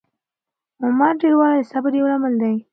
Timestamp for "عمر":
0.85-1.13